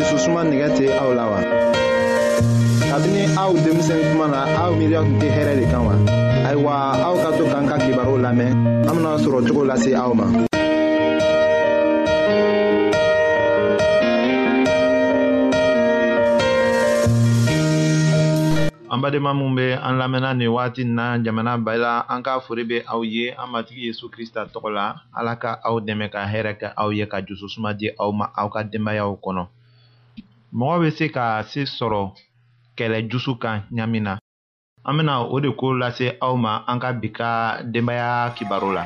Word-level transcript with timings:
dususuma 0.00 0.40
nɛgɛ 0.48 0.68
tɛ 0.76 0.84
aw 1.04 1.12
la 1.12 1.24
wa. 1.30 1.38
kabini 2.88 3.22
aw 3.36 3.52
denmisɛnni 3.52 4.04
kuma 4.10 4.26
na 4.32 4.38
aw 4.60 4.72
miiriya 4.72 5.04
tun 5.04 5.18
tɛ 5.20 5.28
hɛrɛ 5.36 5.52
de 5.60 5.64
kan 5.70 5.82
wa. 5.84 5.94
ayiwa 6.48 6.72
aw 7.06 7.14
ka 7.22 7.28
to 7.36 7.44
k'an 7.44 7.64
ka 7.68 7.76
kibaru 7.84 8.16
lamɛn 8.24 8.50
an 8.88 8.94
bena 8.96 9.20
sɔrɔ 9.22 9.38
cogo 9.46 9.62
lase 9.68 9.90
aw 9.92 10.08
ma. 10.16 10.24
an 18.92 18.98
badenma 19.04 19.34
minw 19.36 19.52
be 19.54 19.68
an 19.76 19.94
lamɛnna 20.00 20.32
nin 20.34 20.48
wagati 20.48 20.82
na 20.88 21.20
jamana 21.20 21.58
bɛɛ 21.60 21.76
la 21.76 21.92
an 22.08 22.22
ka 22.24 22.40
fori 22.40 22.64
be 22.64 22.76
aw 22.88 23.04
ye 23.04 23.34
an 23.36 23.52
matigi 23.52 23.88
yezu 23.92 24.08
krista 24.08 24.48
tɔgɔ 24.48 24.70
la 24.72 24.96
ala 25.12 25.36
ka 25.36 25.60
aw 25.62 25.76
dɛmɛ 25.78 26.08
ka 26.08 26.24
hɛrɛ 26.24 26.52
kɛ 26.60 26.72
aw 26.76 26.88
ye 26.90 27.04
ka 27.06 27.20
jususuma 27.20 27.74
di 27.76 27.90
aw 28.00 28.08
ma 28.12 28.30
aw 28.34 28.48
ka 28.48 28.64
denbayaw 28.64 29.12
kɔnɔ 29.20 29.44
Mɔgɔ 30.58 30.76
bɛ 30.82 30.88
se 30.98 31.06
ka 31.14 31.24
se 31.50 31.60
sɔrɔ 31.76 32.00
kɛlɛ 32.76 32.98
jugu 33.10 33.32
kan 33.42 33.56
ɲamina 33.76 34.12
an 34.86 34.96
bɛna 34.96 35.12
o 35.34 35.36
de 35.44 35.48
ko 35.58 35.66
lase 35.80 36.06
aw 36.24 36.34
ma 36.44 36.50
an 36.70 36.80
ka 36.82 36.88
bi 37.00 37.08
ka 37.18 37.28
denbaya 37.72 38.10
kibaru 38.36 38.70
la 38.76 38.82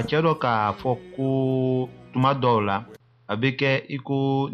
a 0.00 0.06
cɛ 0.10 0.18
dɔ 0.26 0.32
k'a 0.42 0.52
fɔ 0.80 0.90
ko 1.14 1.26
tuma 2.12 2.30
dɔw 2.42 2.58
la 2.68 2.76
a 3.30 3.34
bɛ 3.40 3.48
kɛ 3.60 3.70
i 3.94 3.96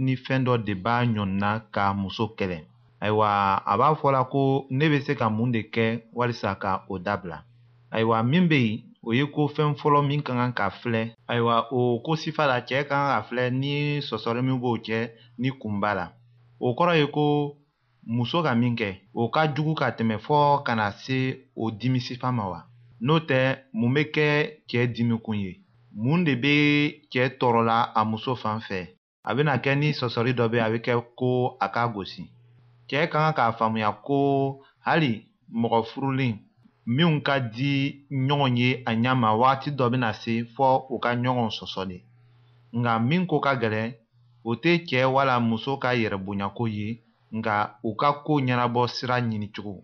ni 0.05 0.15
fɛn 0.25 0.41
dɔ 0.47 0.55
de 0.67 0.73
b'a 0.85 0.97
ɲɔnina 1.15 1.51
ka 1.75 1.83
muso 2.01 2.25
kɛlɛ 2.39 2.59
ayiwa 3.05 3.29
a 3.71 3.73
b'a 3.79 3.89
fɔla 4.01 4.21
ko 4.33 4.41
ne 4.79 4.85
bɛ 4.93 4.99
se 5.07 5.13
ka 5.19 5.27
mun 5.37 5.53
de 5.55 5.61
kɛ 5.75 5.85
walisa 6.19 6.51
ka 6.63 6.71
o 6.91 6.95
dabila 7.07 7.39
ayiwa 7.95 8.17
min 8.31 8.45
bɛ 8.51 8.57
yen 8.65 8.79
o 9.07 9.11
ye 9.17 9.25
ko 9.35 9.41
fɛn 9.57 9.77
fɔlɔ 9.81 10.01
min 10.09 10.21
ka 10.27 10.33
kan 10.35 10.53
ka 10.59 10.67
filɛ 10.79 11.03
ayiwa 11.31 11.55
o 11.71 12.01
ko 12.05 12.13
sifa 12.23 12.45
la 12.47 12.59
cɛ 12.69 12.83
ka 12.89 12.89
kan 12.97 13.11
ka 13.23 13.27
filɛ 13.29 13.45
ni 13.61 13.73
sɔsɔli 14.09 14.41
min 14.43 14.59
b'o 14.61 14.77
cɛ 14.87 14.99
ni 15.39 15.49
kun 15.61 15.75
b'a 15.81 15.95
la 15.99 16.07
o 16.59 16.75
kɔrɔ 16.77 16.93
ye 17.01 17.07
ko 17.07 17.25
muso 18.15 18.43
ka 18.43 18.53
min 18.55 18.75
kɛ 18.77 18.89
o 19.15 19.29
ka 19.35 19.43
jugu 19.55 19.75
ka 19.75 19.89
tɛmɛ 19.97 20.17
fɔ 20.27 20.63
ka 20.65 20.73
na 20.75 20.87
se 21.03 21.19
o 21.57 21.71
dimisifa 21.71 22.31
ma 22.35 22.45
wa 22.53 22.61
Notɛ 23.05 23.39
mun 23.79 23.93
bɛ 23.95 24.03
kɛ 24.15 24.27
cɛ 24.69 24.79
dimi 24.95 25.17
kun 25.25 25.39
ye? 25.45 25.53
Mun 26.03 26.25
de 26.27 26.33
bɛ 26.43 26.53
cɛ 27.13 27.23
tɔɔrɔ 27.39 27.61
la 27.69 27.77
a 27.99 28.01
muso 28.05 28.35
fan 28.43 28.59
fɛ? 28.67 28.79
A 29.29 29.33
bɛna 29.35 29.53
kɛ 29.65 29.71
ni 29.81 29.89
sɔsɔli 30.01 30.33
dɔ 30.39 30.45
bɛ 30.53 30.59
a 30.67 30.71
bɛ 30.73 30.79
kɛ 30.87 30.93
ko 31.19 31.29
a 31.65 31.67
k'a 31.75 31.89
gosi. 31.95 32.23
Cɛ 32.89 32.97
ka 33.11 33.19
kan 33.23 33.35
k'a 33.37 33.57
faamuya 33.59 33.91
ko 34.07 34.17
hali 34.87 35.13
mɔgɔ 35.61 35.79
furulen 35.91 36.35
minnu 36.95 37.21
ka 37.23 37.35
di 37.41 38.01
ɲɔgɔn 38.29 38.57
ye 38.59 38.69
a 38.89 38.91
ɲɛ 39.03 39.11
ma 39.21 39.29
waati 39.41 39.71
dɔ 39.79 39.85
bɛna 39.93 40.11
se 40.15 40.33
fɔ 40.55 40.87
u 40.91 40.99
ka 40.99 41.11
ɲɔgɔn 41.23 41.51
sɔsɔli 41.53 41.99
Nka 42.81 42.93
min 43.09 43.27
ko 43.27 43.41
ka 43.41 43.53
gɛlɛn 43.61 43.95
o 44.43 44.51
tɛ 44.63 44.73
cɛ 44.89 45.05
wala 45.13 45.39
muso 45.41 45.77
ka 45.77 45.91
yɛrɛbonyako 45.95 46.65
ye 46.75 47.01
nka 47.37 47.77
u 47.83 47.95
ka 47.95 48.09
ko 48.25 48.33
ɲɛnabɔ 48.41 48.89
sira 48.89 49.21
ɲini 49.21 49.53
cogo 49.55 49.83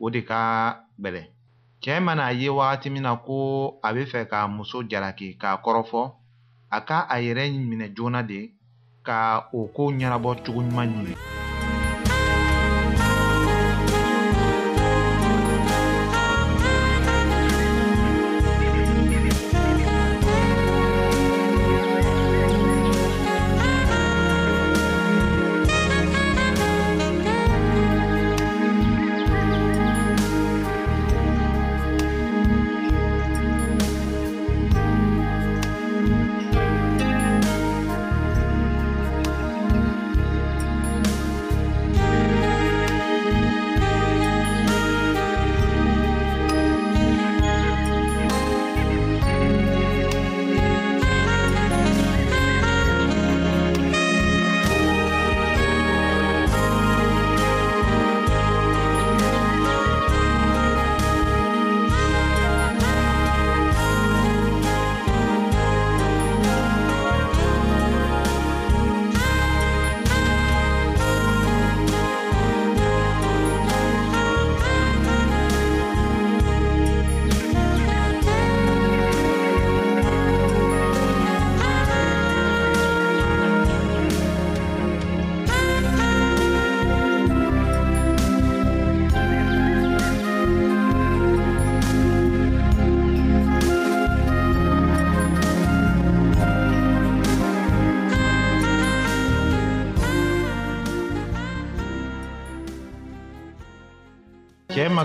o 0.00 0.08
de 0.10 0.20
ka 0.22 0.38
gɛlɛn 0.98 1.28
cɛɛ 1.84 2.00
mana 2.00 2.22
a 2.26 2.32
ye 2.32 2.48
wagati 2.48 2.88
min 2.90 3.02
na 3.02 3.12
ko 3.26 3.34
a 3.86 3.88
bɛ 3.94 4.02
fɛ 4.12 4.20
ka 4.30 4.38
muso 4.48 4.78
jalaki 4.90 5.28
k'a 5.40 5.60
kɔrɔfɔ 5.64 6.02
a 6.76 6.78
ka 6.88 6.96
a 7.14 7.16
yɛrɛ 7.24 7.44
minɛ 7.68 7.86
joona 7.96 8.22
de 8.30 8.40
ka 9.06 9.18
o 9.58 9.60
koo 9.74 9.92
ɲɛnabɔ 9.98 10.30
cogo 10.46 10.60
ɲini 10.68 11.12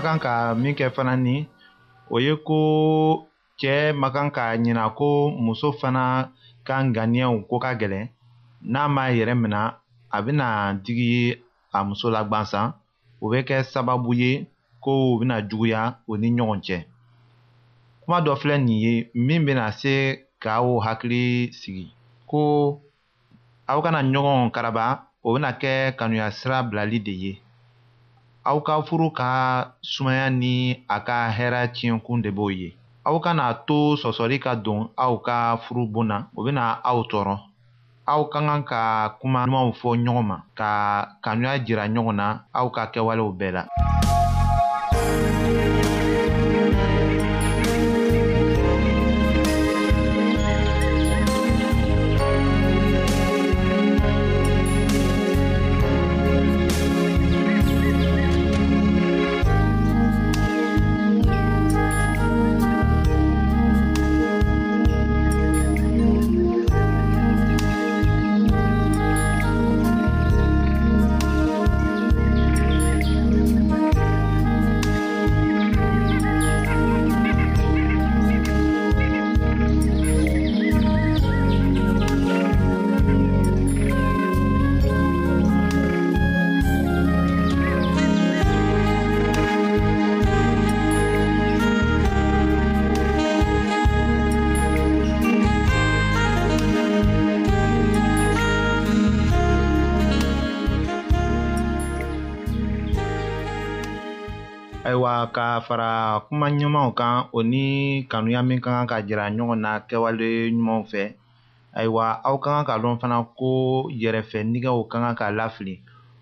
ma 0.00 0.06
kan 0.16 0.20
ka 0.24 0.34
min 0.62 0.72
kɛ 0.78 0.86
fana 0.96 1.14
ni 1.26 1.36
o 2.14 2.16
ye 2.26 2.32
ko 2.46 2.58
cɛɛ 3.60 3.86
ma 4.00 4.08
kan 4.14 4.28
ka 4.36 4.44
ɲina 4.62 4.84
ko 4.98 5.08
muso 5.44 5.68
fana 5.80 6.04
ka 6.66 6.74
ŋaniyɛnw 6.94 7.40
ko 7.48 7.56
ka 7.64 7.70
gɛlɛn 7.80 8.04
n'a 8.72 8.80
m'a 8.94 9.02
yɛrɛ 9.18 9.34
mina 9.42 9.60
a 10.16 10.18
bena 10.24 10.46
digi 10.84 11.06
ye 11.14 11.24
a 11.76 11.78
muso 11.88 12.06
la 12.14 12.20
gwansan 12.30 12.66
o 13.22 13.24
bɛ 13.30 13.38
kɛ 13.48 13.56
sababu 13.72 14.10
ye 14.22 14.30
kow 14.84 15.02
bena 15.18 15.36
juguya 15.48 15.80
o 16.10 16.16
ni 16.20 16.28
ɲɔgɔn 16.36 16.60
cɛ 16.66 16.76
kuma 18.02 18.18
dɔ 18.24 18.30
filɛ 18.40 18.56
nin 18.66 18.78
ye 18.84 18.92
min 19.26 19.44
bena 19.46 19.64
se 19.80 19.94
k'aw 20.42 20.66
hakili 20.86 21.24
sigi 21.58 21.84
ko 22.30 22.40
aw 23.70 23.78
kana 23.84 24.00
ɲɔgɔn 24.12 24.40
karaba 24.54 24.84
o 25.26 25.28
bena 25.34 25.50
kɛ 25.60 25.72
kanuya 25.98 26.26
sira 26.38 26.56
bilali 26.68 26.98
de 27.06 27.12
ye 27.24 27.32
aw 28.50 28.58
ka 28.66 28.82
furu 28.82 29.14
ka 29.14 29.30
sumaya 29.82 30.26
ni 30.30 30.82
a 30.90 30.98
ka 31.06 31.30
hɛra 31.36 31.60
tiɲɛkun 31.74 32.22
de 32.22 32.30
b'o 32.34 32.50
ye 32.50 32.68
aw 33.06 33.16
kana 33.24 33.44
to 33.66 33.78
sɔsɔli 34.02 34.36
ka 34.44 34.52
don 34.56 34.82
aw 34.96 35.14
ka 35.26 35.36
furu 35.64 35.86
bon 35.92 36.06
na 36.10 36.16
o 36.36 36.42
bena 36.44 36.62
aw 36.90 36.98
tɔɔrɔ 37.10 37.36
aw 38.12 38.22
ka 38.32 38.38
kan 38.46 38.62
ka 38.70 38.80
kuma 39.20 39.46
dumanw 39.46 39.70
fɔ 39.80 39.90
ɲɔgɔn 40.04 40.26
ma 40.30 40.36
ka 40.58 40.68
kanuya 41.24 41.62
jira 41.64 41.84
ɲɔgɔn 41.94 42.16
na 42.20 42.26
aw 42.58 42.66
ka 42.74 42.82
kɛwalew 42.92 43.30
bɛɛ 43.38 43.50
la 43.56 43.62
ayiwa 104.90 105.30
ka 105.36 105.44
fara 105.66 105.92
kuma 106.26 106.46
ɲumanw 106.58 106.88
kan 106.98 107.14
o 107.32 107.38
ni 107.50 107.62
kanuya 108.10 108.40
min 108.42 108.58
ka 108.64 108.70
kan 108.74 108.88
ka 108.90 108.96
jira 109.06 109.24
ɲɔgɔn 109.36 109.58
na 109.64 109.70
kɛwale 109.88 110.28
ɲumanw 110.54 110.82
fɛ 110.90 111.02
ayiwa 111.78 112.04
aw 112.26 112.36
ka 112.42 112.48
kan 112.54 112.66
ka 112.68 112.74
dɔn 112.82 112.96
fana 113.00 113.16
ko 113.38 113.52
yɛrɛfɛ 114.02 114.38
nɛgɛw 114.52 114.78
ka 114.90 114.96
kan 115.04 115.14
ka 115.20 115.26
lafili 115.38 115.74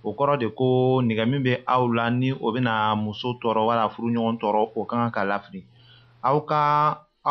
o 0.05 0.13
kɔrɔ 0.19 0.35
de 0.41 0.47
ko 0.59 0.67
nɛgɛ 1.09 1.25
min 1.31 1.43
bɛ 1.47 1.53
aw 1.75 1.83
la 1.97 2.05
ni 2.21 2.29
o 2.45 2.47
bɛna 2.55 2.73
muso 3.05 3.29
tɔɔrɔ 3.43 3.61
wala 3.69 3.85
furu 3.93 4.09
ɲɔgɔn 4.15 4.37
tɔɔrɔ 4.41 4.61
o 4.79 4.85
ka 4.89 4.95
kan 5.01 5.11
ka 5.17 5.23
lafili 5.31 5.61
aw 6.29 6.37
ka 6.51 6.61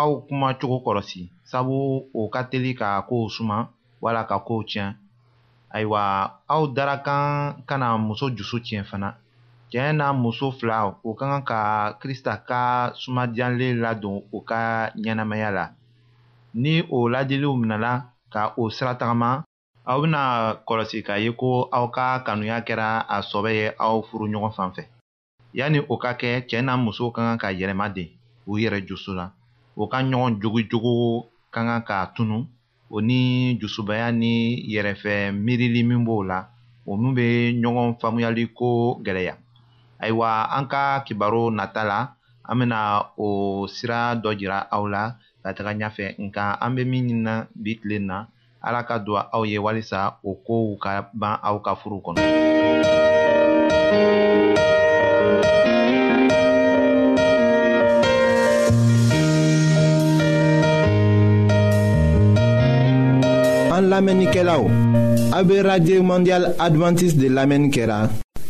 aw 0.01 0.09
kuma 0.27 0.49
cogo 0.59 0.77
kɔlɔsi 0.85 1.21
sabu 1.51 1.75
o 2.19 2.21
ka 2.33 2.41
teli 2.51 2.73
ka 2.79 2.89
kow 3.07 3.29
suma 3.29 3.57
wala 4.01 4.25
ka 4.29 4.35
kow 4.47 4.61
tiɲɛ 4.69 4.89
ayiwa 5.75 6.01
aw 6.49 6.61
darakan 6.75 7.61
kana 7.69 7.93
muso 7.97 8.25
jusu 8.33 8.57
tiɲɛ 8.65 8.83
fana 8.89 9.09
cɛ 9.71 9.85
n'a 9.93 10.13
muso 10.13 10.51
fila 10.57 10.77
o 11.03 11.11
ka 11.19 11.25
kan 11.31 11.43
ka 11.49 11.59
krista 11.99 12.33
ka 12.47 12.91
sumadiyanlen 13.01 13.75
ladon 13.83 14.17
o 14.31 14.37
ka 14.49 14.61
ɲɛnamaya 15.03 15.49
la 15.57 15.65
ni 16.61 16.73
o 16.89 16.97
ladiliw 17.13 17.53
minɛla 17.61 17.93
ka 18.33 18.41
o 18.61 18.69
sira 18.75 18.93
tagama 18.99 19.31
aw 19.89 19.97
bena 20.01 20.21
kɔlɔsi 20.67 20.97
k'a 21.07 21.15
ye 21.23 21.31
ko 21.41 21.51
aw 21.77 21.85
ka 21.95 22.05
kanuya 22.25 22.57
kɛra 22.67 22.87
a 23.15 23.17
sɔbɛ 23.31 23.51
ye 23.59 23.65
aw 23.85 23.95
furu 24.07 24.25
ɲɔgɔn 24.31 24.53
fan 24.57 24.69
fɛ 24.75 24.83
yanni 25.59 25.79
o 25.91 25.95
ka 26.03 26.11
kɛ 26.21 26.29
cɛɛ 26.49 26.61
n'a 26.65 26.73
muso 26.77 27.11
ka 27.11 27.21
kan 27.27 27.37
ka 27.43 27.47
yɛlɛma 27.59 27.85
den 27.95 28.07
u 28.47 28.53
yɛrɛ 28.57 28.79
jusu 28.87 29.11
la 29.19 29.25
o 29.75 29.83
ka 29.91 29.97
ɲɔgɔn 30.01 30.39
jogijogo 30.41 31.27
ka 31.51 31.59
kan 31.67 31.83
k'a 31.87 32.11
tunu 32.15 32.47
o 32.89 32.99
ni 33.01 33.57
jusubaya 33.59 34.11
ni 34.15 34.63
yɛrɛfɛ 34.73 35.31
miirili 35.35 35.83
min 35.83 36.05
b'o 36.05 36.23
la 36.23 36.39
o 36.85 36.95
min 36.95 37.13
be 37.15 37.51
ɲɔgɔn 37.61 37.99
faamuyali 37.99 38.43
ko 38.55 38.95
gɛlɛya 39.03 39.35
ayiwa 39.99 40.49
an 40.51 40.67
ka 40.69 41.01
kibaro 41.05 41.49
nata 41.51 41.83
la 41.83 41.99
an 42.45 42.55
bena 42.59 43.05
o 43.17 43.65
sira 43.67 44.15
dɔ 44.15 44.31
jira 44.37 44.59
aw 44.71 44.83
la 44.93 45.03
ka 45.43 45.49
taga 45.57 45.71
ɲafɛ 45.79 46.05
nka 46.25 46.43
an 46.63 46.71
be 46.75 46.83
min 46.85 47.05
ɲinina 47.07 47.33
bi 47.55 47.71
tilen 47.81 48.05
na 48.09 48.17
ala 48.65 48.85
ka 48.87 48.97
don 48.99 49.21
aw 49.33 49.43
ye 49.45 49.57
walisa 49.59 50.15
o 50.25 50.29
koow 50.45 50.77
ka 50.83 51.09
ban 51.13 51.39
aw 51.43 51.57
ka 51.65 51.73
furu 51.75 51.97
kɔnɔ 51.97 52.21
an 63.77 63.83
lamɛnnikɛlaw 63.91 64.63
a 65.37 65.43
be 65.43 65.61
radio 65.61 65.99
mondial 66.01 66.45
advantiste 66.57 67.19
de 67.21 67.27
lamɛnni 67.29 67.69
kɛra 67.75 67.99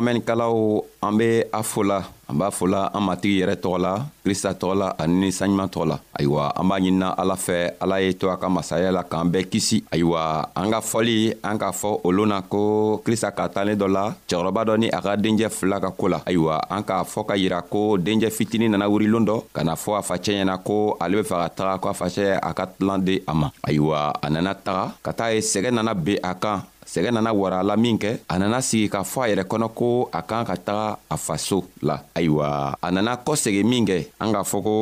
lamɛnnikɛlaw 0.00 0.56
an 1.04 1.12
be 1.18 1.44
a 1.52 1.62
fola 1.62 1.98
an 2.28 2.34
b'a 2.38 2.50
fola 2.50 2.90
an 2.94 3.02
matigi 3.06 3.40
yɛrɛ 3.42 3.54
tɔgɔ 3.60 3.78
la 3.80 3.92
krista 4.24 4.50
tɔgɔ 4.54 4.74
la 4.78 4.86
ani 4.98 5.28
saɲuman 5.30 5.68
tɔgɔ 5.68 5.86
la 5.88 5.96
ayiwa 6.18 6.44
an 6.56 6.64
b'a 6.68 6.76
ɲinina 6.80 7.08
ala 7.20 7.34
fɛ 7.34 7.72
ala 7.80 8.00
ye 8.00 8.12
to 8.14 8.28
a 8.30 8.36
ka 8.38 8.48
masaya 8.48 8.90
la 8.92 9.02
k'an 9.04 9.28
bɛɛ 9.32 9.48
kisi 9.50 9.82
ayiwa 9.92 10.48
an 10.56 10.70
ka 10.70 10.80
fɔli 10.80 11.34
an 11.42 11.58
k'a 11.58 11.72
fɔ 11.72 12.00
olu 12.04 12.26
na 12.26 12.40
ko 12.42 13.02
krista 13.04 13.30
ka 13.34 13.48
talen 13.48 13.76
dɔ 13.76 13.86
la 13.92 14.14
cɛgɔrɔba 14.28 14.64
dɔ 14.66 14.78
ni 14.78 14.88
a 14.90 15.00
ka 15.00 15.16
denjɛ 15.16 15.50
fila 15.50 15.80
ka 15.80 15.90
koo 15.90 16.08
la 16.08 16.20
ayiwa 16.24 16.56
an 16.70 16.82
k'a 16.82 17.04
fɔ 17.04 17.26
ka 17.26 17.34
yira 17.36 17.60
ko 17.68 17.96
denjɛ 17.98 18.30
fitinin 18.32 18.70
nana 18.70 18.88
wurilon 18.88 19.24
dɔ 19.26 19.42
ka 19.52 19.62
na 19.64 19.74
fɔ 19.74 19.98
a 19.98 20.02
facɛ 20.02 20.32
ɲɛna 20.40 20.56
ko 20.64 20.96
ale 21.00 21.14
be 21.20 21.22
fɛ 21.28 21.36
ka 21.42 21.48
taga 21.64 21.78
ko 21.80 21.88
a 21.88 21.92
facɛ 21.92 22.38
a 22.42 22.52
ka 22.54 22.66
tilan 22.66 22.98
di 23.04 23.20
a 23.26 23.34
ma 23.34 23.50
ayiwa 23.66 24.14
a 24.22 24.30
nana 24.30 24.54
taga 24.54 24.94
ka 25.02 25.12
taa 25.12 25.28
ye 25.32 25.40
sɛgɛ 25.40 25.70
nana 25.72 25.94
ben 25.94 26.18
a 26.22 26.34
kan 26.34 26.62
sɛgɛ 26.90 27.10
nana 27.12 27.32
wara 27.32 27.62
la 27.62 27.76
minkɛ 27.76 28.18
a 28.28 28.38
nana 28.38 28.60
sigi 28.62 28.88
k'a 28.88 29.02
fɔ 29.04 29.22
a 29.24 29.28
yɛrɛ 29.30 29.44
kɔnɔ 29.46 29.68
ko 29.74 30.10
a 30.12 30.22
kan 30.22 30.44
ka 30.44 30.54
taga 30.56 30.98
a 31.08 31.16
faso 31.16 31.64
la 31.82 32.00
ayiwa 32.14 32.74
a 32.82 32.90
nana 32.90 33.16
kɔsegi 33.24 33.62
minkɛ 33.62 33.96
an 34.20 34.32
k'a 34.34 34.42
fɔ 34.42 34.62
ko 34.62 34.72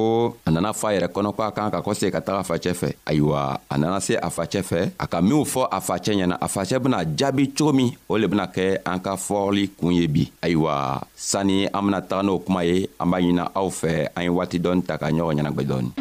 a 0.47 0.51
nana 0.51 0.73
fɔ 0.73 0.89
a 0.89 0.93
yɛrɛ 0.97 1.09
kɔnɔ 1.13 1.35
ko 1.37 1.43
a 1.43 1.51
kan 1.53 1.71
ka 1.71 1.81
kɔsegi 1.83 2.11
ka 2.13 2.21
taga 2.21 2.39
a 2.39 2.49
facɛ 2.49 2.73
fɛ 2.73 2.89
ayiwa 3.05 3.59
a 3.71 3.79
nana 3.79 4.01
se 4.01 4.15
a 4.17 4.31
facɛ 4.31 4.63
fɛ 4.63 4.81
a 4.99 5.07
ka 5.07 5.21
minw 5.21 5.45
fɔ 5.45 5.69
a 5.71 5.81
facɛ 5.81 6.17
ɲɛna 6.17 6.39
a 6.41 6.49
facɛ 6.49 6.79
bena 6.83 7.05
jaabi 7.05 7.53
cogo 7.53 7.73
min 7.75 7.93
o 8.09 8.17
le 8.17 8.27
bena 8.27 8.47
kɛ 8.47 8.79
an 8.87 9.01
ka 9.01 9.17
fɔli 9.17 9.69
kuun 9.77 9.93
ye 9.95 10.07
bi 10.09 10.31
ayiwa 10.43 11.01
sanni 11.15 11.69
an 11.75 11.83
bena 11.85 12.01
taga 12.01 12.23
n'o 12.25 12.39
kuma 12.45 12.65
ye 12.65 12.89
an 13.01 13.11
b'a 13.11 13.21
ɲina 13.21 13.51
aw 13.55 13.69
fɛ 13.69 14.09
an 14.17 14.23
ye 14.23 14.29
waati 14.29 14.59
dɔɔni 14.59 14.83
ta 14.87 14.97
ka 14.97 15.07
ɲɔgɔn 15.11 15.37
ɲɛnagwɛ 15.37 15.65
dɔɔni 15.69 15.93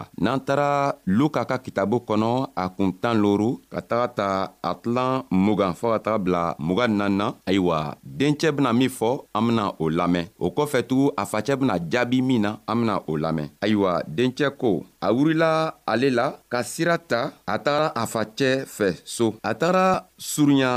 wa 0.00 0.04
n'an 0.24 0.40
taara 0.46 0.70
luka 1.16 1.42
ka 1.50 1.56
kitabu 1.64 1.96
kɔnɔ 2.08 2.28
a 2.62 2.64
kun 2.76 2.90
tan 3.02 3.14
loru 3.22 3.50
ka 3.72 3.80
taga 3.88 4.06
ta 4.18 4.28
a 4.68 4.70
tilan 4.82 5.12
mugan 5.46 5.72
fɔɔ 5.80 5.92
ka 5.94 6.00
taga 6.06 6.18
bila 6.24 6.42
mugan 6.66 6.92
nan 7.00 7.12
na 7.20 7.26
ayiwa 7.48 7.78
dencɛ 8.18 8.48
bena 8.56 8.70
min 8.72 8.90
fɔ 8.98 9.10
an 9.36 9.42
bena 9.46 9.64
o 9.82 9.84
lamɛn 9.98 10.26
o 10.44 10.46
kɔfɛ 10.56 10.78
tugun 10.88 11.10
a 11.20 11.24
facɛ 11.32 11.52
bena 11.60 11.74
jaabi 11.92 12.18
min 12.28 12.40
na 12.44 12.50
an 12.68 12.76
bena 12.80 12.94
o 13.10 13.12
lamɛn 13.24 13.48
ayiwa 13.64 13.92
dencɛ 14.16 14.46
ko 14.60 14.70
a 15.04 15.08
wurila 15.14 15.50
ale 15.90 16.08
la 16.18 16.26
ka 16.52 16.58
sira 16.72 16.96
ta 17.10 17.20
a 17.52 17.54
tagara 17.64 17.88
a 18.02 18.04
facɛ 18.14 18.50
fɛ 18.76 18.88
so 19.04 19.26
a 19.50 19.52
tagara 19.60 19.84
surunya 20.30 20.72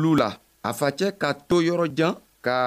lu 0.00 0.10
la 0.22 0.30
a 0.68 0.70
facɛ 0.80 1.06
ka 1.20 1.28
to 1.48 1.56
yɔrɔjan 1.68 2.12
ka 2.44 2.58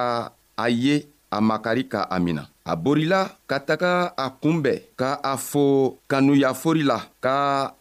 a 0.63 0.65
ye 0.69 0.95
a 1.31 1.41
makari 1.41 1.83
ka 1.91 2.07
a 2.09 2.19
mina 2.19 2.47
a 2.65 2.75
borila 2.75 3.19
ka 3.47 3.59
taga 3.59 4.13
a 4.17 4.25
kunbɛn 4.41 4.79
ka 4.99 5.09
a 5.23 5.33
fo 5.49 5.63
kanuyafori 6.11 6.83
la 6.91 6.97
ka 7.21 7.35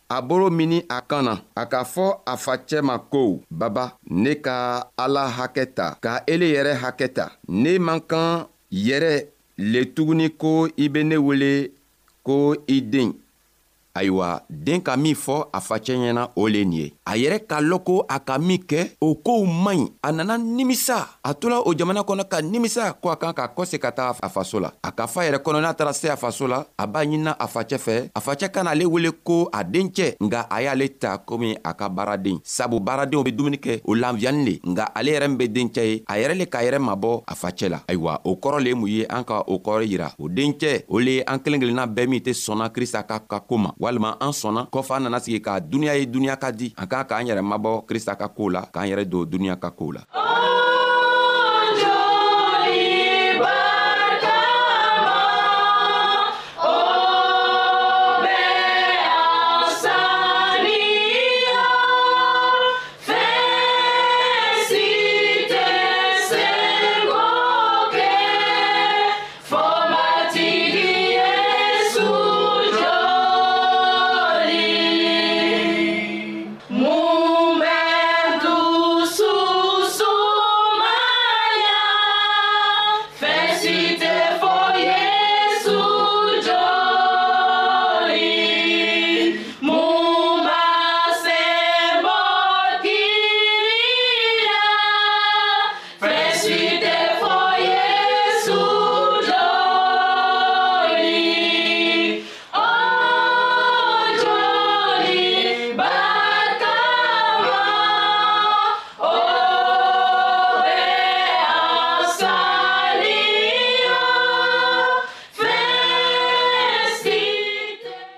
a 0.08 0.18
bolo 0.28 0.50
mini 0.50 0.78
a 0.88 0.98
kan 1.10 1.22
na 1.26 1.34
a 1.60 1.62
k'a 1.70 1.82
fɔ 1.92 2.06
a 2.26 2.34
facɛ 2.44 2.78
ma 2.82 2.98
ko 2.98 3.20
baba 3.50 3.84
ne 4.22 4.32
ka 4.46 4.56
ala 4.96 5.22
hakɛ 5.38 5.64
ta 5.76 5.86
ka 6.04 6.22
ele 6.26 6.46
yɛrɛ 6.54 6.72
hakɛ 6.82 7.08
ta 7.16 7.24
ne 7.48 7.78
man 7.78 8.00
kan 8.10 8.46
yɛrɛ 8.72 9.14
le 9.58 9.80
tuguni 9.94 10.28
ko 10.40 10.68
i 10.76 10.88
be 10.88 11.02
ne 11.04 11.16
wele 11.26 11.52
ko 12.26 12.54
i 12.68 12.80
den 12.92 13.10
ayiwa 13.94 14.42
den 14.50 14.78
ka 14.86 14.96
min 14.96 15.14
fɔ 15.24 15.36
a 15.52 15.58
facɛ 15.68 15.92
ɲɛna 16.02 16.22
o 16.36 16.42
le 16.48 16.62
nin 16.64 16.72
ye 16.80 16.95
a 17.06 17.16
yɛrɛ 17.16 17.38
k'a 17.46 17.60
lɔn 17.60 17.80
ko 17.84 18.04
a 18.08 18.18
ka 18.18 18.38
min 18.38 18.58
kɛ 18.58 18.90
o 19.00 19.14
koow 19.14 19.46
man 19.46 19.76
ɲi 19.78 19.90
a 20.02 20.12
nana 20.12 20.36
nimisa 20.38 21.06
a 21.22 21.34
tola 21.34 21.60
o 21.64 21.72
jamana 21.74 22.00
kɔnɔ 22.02 22.24
ka 22.28 22.40
nimisa 22.42 22.92
ko 23.00 23.10
a 23.10 23.16
kan 23.16 23.32
ka 23.32 23.46
kɔse 23.56 23.78
ka 23.78 23.92
taga 23.92 24.18
a 24.22 24.28
faso 24.28 24.60
la 24.60 24.72
a 24.82 24.90
ka 24.92 25.06
fa 25.06 25.22
yɛrɛ 25.22 25.38
kɔnɔ 25.42 25.60
n'a 25.60 25.72
taara 25.74 25.92
se 25.94 26.08
a 26.08 26.16
faso 26.16 26.46
la 26.48 26.64
a 26.76 26.86
b'a 26.86 27.04
ɲinina 27.06 27.36
a 27.38 27.46
facɛ 27.46 27.78
fɛ 27.78 28.10
a 28.14 28.20
facɛ 28.20 28.50
ka 28.52 28.62
n'ale 28.62 28.84
wele 28.86 29.10
ko 29.24 29.48
a 29.52 29.62
dencɛ 29.64 30.16
nga 30.20 30.46
a 30.50 30.62
y'ale 30.62 30.88
ta 30.98 31.18
komi 31.18 31.56
a 31.64 31.72
ka 31.74 31.88
baaraden 31.88 32.38
sabu 32.42 32.80
baaradenw 32.80 33.22
be 33.24 33.30
dumuni 33.32 33.56
kɛ 33.60 33.82
o 33.84 33.94
lanfiyani 33.94 34.44
le 34.44 34.70
nga 34.70 34.90
ale 34.94 35.12
yɛrɛ 35.12 35.28
min 35.28 35.36
be 35.36 35.48
dencɛ 35.48 35.82
ye 35.86 36.02
a 36.08 36.14
yɛrɛ 36.18 36.34
le 36.38 36.44
k'a 36.46 36.64
yɛrɛ 36.64 36.78
mabɔ 36.82 37.22
a 37.28 37.34
facɛ 37.36 37.68
la 37.70 37.78
ayiwa 37.86 38.20
o 38.24 38.34
kɔrɔ 38.34 38.60
le 38.62 38.68
ye 38.68 38.74
mun 38.74 38.88
ye 38.90 39.06
an 39.08 39.22
ka 39.24 39.42
o 39.46 39.58
kɔrɔ 39.60 39.86
yira 39.86 40.08
o 40.18 40.28
dencɛ 40.28 40.82
o 40.88 40.98
le 40.98 41.10
ye 41.18 41.22
an 41.24 41.38
kelen 41.38 41.60
kelenna 41.60 41.86
bɛɛ 41.86 42.08
min 42.08 42.20
tɛ 42.20 42.34
sɔnna 42.34 42.68
krista 42.72 43.04
ka 43.06 43.20
ka 43.20 43.38
koo 43.40 43.58
ma 43.58 43.70
walima 43.80 44.16
an 44.20 44.30
sɔnna 44.32 44.68
kɔfɛ 44.70 44.96
an 44.96 45.00
nana 45.04 45.20
sigi 45.20 45.38
k'a 45.40 45.60
duniɲa 45.60 45.98
ye 46.00 46.06
duniɲa 46.06 46.36
ka 46.40 46.50
di 46.50 46.74
an 46.76 46.86
ka 46.88 46.95
kan 47.04 47.04
k'an 47.20 47.26
yɛrɛ 47.28 47.42
mabɔ 47.42 47.84
krista 47.86 48.16
ka 48.16 48.28
koo 48.28 48.48
la 48.48 48.64
k'an 48.72 48.88
yɛrɛ 48.88 49.04
don 49.04 49.28
duniɲa 49.28 49.56
ka 49.60 49.70
koo 49.70 49.92
la 49.92 50.00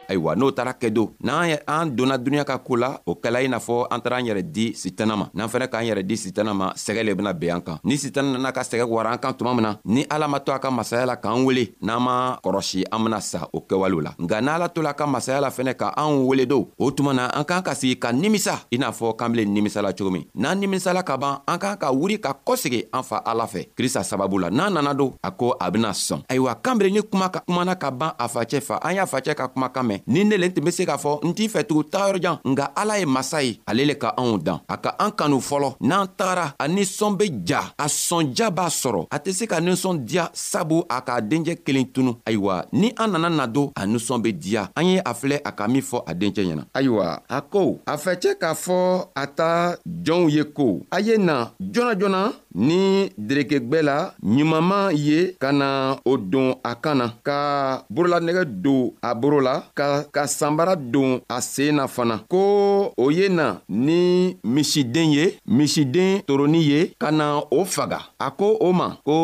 ayiwa 0.09 0.37
n'o 0.37 0.51
taara 0.51 0.73
kɛ 0.73 0.91
do 0.91 1.11
n'an 1.23 1.59
an 1.67 1.87
donna 1.95 2.17
duniɲa 2.17 2.45
ka 2.45 2.59
koo 2.59 2.77
la 2.77 3.01
o 3.07 3.13
kɛla 3.15 3.43
i 3.45 3.49
n'a 3.49 3.59
fɔ 3.59 3.87
an 3.91 4.01
taara 4.01 4.17
an 4.17 4.25
yɛrɛ 4.27 4.43
di 4.43 4.73
sitana 4.75 5.17
ma 5.17 5.29
n'an 5.35 5.49
fɛnɛ 5.49 5.69
k'an 5.69 5.85
yɛrɛ 5.85 6.03
di 6.07 6.17
sitana 6.17 6.55
ma 6.55 6.73
sɛgɛ 6.75 7.05
le 7.05 7.15
bena 7.15 7.33
ben 7.35 7.51
an 7.57 7.61
kan 7.63 7.79
ni 7.85 7.97
sitana 7.99 8.33
nana 8.33 8.53
ka 8.53 8.63
sɛgɛ 8.63 8.85
wara 8.89 9.11
an 9.13 9.19
kan 9.19 9.35
tuma 9.35 9.53
min 9.55 9.63
na 9.63 9.77
ni 9.85 10.07
ala 10.11 10.27
ma 10.27 10.39
to 10.41 10.53
a 10.53 10.59
ka 10.59 10.71
masaya 10.71 11.05
la 11.07 11.17
k'an 11.17 11.45
wele 11.45 11.75
n'an 11.83 12.01
ma 12.03 12.37
kɔrɔsi 12.43 12.85
an 12.91 13.05
bena 13.05 13.21
sa 13.21 13.47
o 13.53 13.61
kɛwalew 13.61 14.01
la 14.03 14.11
nka 14.19 14.41
n'ala 14.43 14.69
to 14.75 14.83
la 14.83 14.95
ka 14.95 15.07
masaya 15.07 15.41
la 15.41 15.51
fɛnɛ 15.51 15.75
ka 15.77 15.93
anw 15.97 16.27
wele 16.27 16.47
do 16.47 16.71
o 16.79 16.91
tuma 16.91 17.13
na 17.15 17.29
an 17.35 17.45
k'an 17.45 17.63
ka 17.63 17.75
sigi 17.75 17.97
ka 17.99 18.11
nimisa 18.13 18.63
i 18.73 18.79
n'a 18.79 18.91
fɔ 18.93 19.15
k'an 19.17 19.29
bile 19.33 19.45
nimisala 19.45 19.93
cogo 19.93 20.11
min 20.11 20.25
n'an 20.35 20.57
nimisala 20.61 21.03
ka 21.05 21.17
ban 21.19 21.43
an 21.47 21.59
k'an 21.59 21.77
ka 21.79 21.93
wuri 21.93 22.19
ka 22.19 22.33
kɔsegi 22.47 22.87
an 22.93 23.03
fa 23.03 23.21
ala 23.27 23.45
fɛ 23.47 23.69
krista 23.77 24.03
sababu 24.03 24.39
la 24.41 24.49
n'an 24.51 24.71
nana 24.73 24.95
do 24.95 25.13
a 25.23 25.31
ko 25.31 25.55
a 25.61 25.71
bena 25.71 25.91
sɔn 25.91 26.25
ayiwa 26.29 26.55
kan 26.63 26.77
bere 26.79 26.91
ni 26.91 27.03
kuma 27.03 27.29
kumana 27.29 27.75
ka 27.79 27.91
ban 27.91 28.15
a 28.19 28.27
facɛ 28.29 28.61
fa 28.63 28.81
an 28.83 28.95
y'a 28.97 29.05
facɛ 29.05 29.35
ka 29.37 29.49
kumakan 29.49 29.85
mɛn 29.85 29.98
mɛn 29.99 29.99
ni 30.07 30.25
ne 30.25 30.37
len 30.37 30.53
tun 30.53 30.63
be 30.65 30.71
se 30.73 30.85
k'a 30.85 30.99
fɔ 30.99 31.23
n 31.27 31.35
t'i 31.35 31.49
fɛ 31.49 31.63
tugu 31.65 31.83
tagayɔrɔjan 31.85 32.39
nga 32.47 32.71
ala 32.77 32.99
ye 32.99 33.07
masa 33.07 33.41
ye 33.43 33.59
ale 33.67 33.85
le 33.85 33.95
ka 33.95 34.15
anw 34.19 34.37
dan 34.39 34.61
a 34.69 34.77
ka 34.77 34.91
an 34.99 35.11
kanu 35.13 35.39
fɔlɔ 35.41 35.77
n'an 35.81 36.07
tagara 36.17 36.55
a 36.59 36.67
ninsɔn 36.69 37.17
be 37.19 37.25
ja 37.47 37.73
a 37.79 37.87
sɔnja 37.87 38.51
b'a 38.51 38.67
sɔrɔ 38.69 39.07
a 39.11 39.17
tɛ 39.19 39.33
se 39.33 39.47
ka 39.47 39.61
ninsɔn 39.61 40.05
diya 40.07 40.29
sabu 40.33 40.85
a 40.89 41.01
k'a 41.01 41.21
dencɛ 41.21 41.63
kelen 41.65 41.87
tunu 41.89 42.13
ayiwa 42.27 42.67
ni 42.73 42.93
an 42.97 43.09
nana 43.13 43.29
na 43.31 43.47
don 43.47 43.71
a 43.77 43.83
ninsɔn 43.87 44.21
be 44.23 44.33
diya 44.33 44.69
an 44.77 44.87
ye 44.87 44.99
a 45.05 45.15
filɛ 45.15 45.41
a 45.45 45.53
ka 45.53 45.69
min 45.69 45.83
fɔ 45.83 46.03
a 46.07 46.15
dencɛ 46.15 46.43
ɲɛna 46.47 46.65
ayiwa 46.75 47.21
a 47.29 47.41
ko 47.43 47.81
a 47.87 47.97
fɛcɛ 47.97 48.39
k'a 48.41 48.55
fɔ 48.55 49.09
a 49.17 49.27
ta 49.27 49.77
jɔnw 50.05 50.29
ye 50.31 50.45
ko 50.45 50.83
a 50.91 51.01
ye 51.01 51.17
na 51.19 51.51
joona 51.61 51.95
joona 51.99 52.33
ni 52.55 53.11
derekegwɛ 53.17 53.83
la 53.85 54.11
ɲumanman 54.23 54.97
ye 54.97 55.33
ka 55.41 55.53
na 55.53 55.97
o 56.05 56.17
don 56.17 56.55
a 56.65 56.75
kan 56.75 56.97
na 56.99 57.09
ka 57.23 57.83
borolanɛgɛ 57.91 58.45
don 58.63 58.93
a 59.03 59.15
boro 59.15 59.41
la 59.41 59.63
ka 59.75 59.88
ka, 60.13 60.25
ka 60.25 60.25
sanbara 60.29 60.77
don 60.77 61.21
a 61.31 61.41
sen 61.45 61.79
na 61.81 61.87
fana 61.89 62.21
ko 62.31 62.93
o 62.97 63.07
ye 63.15 63.29
na 63.33 63.61
ni 63.69 64.37
misiden 64.45 65.11
ye 65.17 65.25
misiden 65.47 66.21
toroni 66.29 66.61
ye 66.71 66.81
ka 67.01 67.11
na 67.15 67.41
o 67.51 67.65
faga 67.65 68.01
a 68.21 68.31
ko 68.31 68.49
o 68.61 68.69
ma 68.73 68.89
ko 69.07 69.17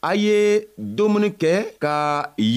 a 0.00 0.12
ye 0.16 0.64
dumuni 0.78 1.30
kɛ 1.40 1.56
ka 1.82 1.94